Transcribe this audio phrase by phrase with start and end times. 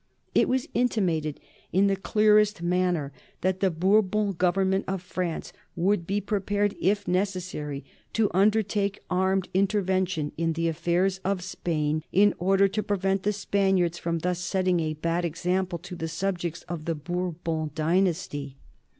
[0.33, 1.39] It was intimated
[1.71, 7.85] in the clearest manner that the Bourbon Government of France would be prepared, if necessary,
[8.13, 13.99] to undertake armed intervention in the affairs of Spain in order to prevent the Spaniards
[13.99, 18.57] from thus setting a bad example to the subjects of the Bourbon dynasty.